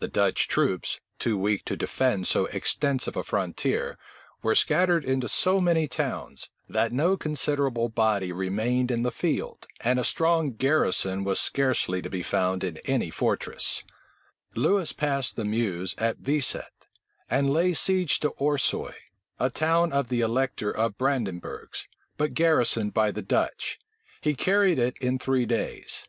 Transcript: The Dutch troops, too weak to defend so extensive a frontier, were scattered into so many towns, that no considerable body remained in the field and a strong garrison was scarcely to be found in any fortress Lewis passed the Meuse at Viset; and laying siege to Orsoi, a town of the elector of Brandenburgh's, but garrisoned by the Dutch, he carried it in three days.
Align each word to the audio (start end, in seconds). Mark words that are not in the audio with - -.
The 0.00 0.06
Dutch 0.08 0.48
troops, 0.48 1.00
too 1.18 1.38
weak 1.38 1.64
to 1.64 1.78
defend 1.78 2.26
so 2.26 2.44
extensive 2.44 3.16
a 3.16 3.24
frontier, 3.24 3.96
were 4.42 4.54
scattered 4.54 5.02
into 5.02 5.30
so 5.30 5.62
many 5.62 5.88
towns, 5.88 6.50
that 6.68 6.92
no 6.92 7.16
considerable 7.16 7.88
body 7.88 8.32
remained 8.32 8.90
in 8.90 9.02
the 9.02 9.10
field 9.10 9.66
and 9.80 9.98
a 9.98 10.04
strong 10.04 10.52
garrison 10.52 11.24
was 11.24 11.40
scarcely 11.40 12.02
to 12.02 12.10
be 12.10 12.22
found 12.22 12.62
in 12.62 12.76
any 12.84 13.08
fortress 13.08 13.82
Lewis 14.54 14.92
passed 14.92 15.36
the 15.36 15.44
Meuse 15.46 15.94
at 15.96 16.18
Viset; 16.20 16.68
and 17.30 17.50
laying 17.50 17.74
siege 17.74 18.20
to 18.20 18.32
Orsoi, 18.32 18.92
a 19.40 19.48
town 19.48 19.90
of 19.90 20.08
the 20.08 20.20
elector 20.20 20.70
of 20.70 20.98
Brandenburgh's, 20.98 21.88
but 22.18 22.34
garrisoned 22.34 22.92
by 22.92 23.10
the 23.10 23.22
Dutch, 23.22 23.78
he 24.20 24.34
carried 24.34 24.78
it 24.78 24.98
in 24.98 25.18
three 25.18 25.46
days. 25.46 26.06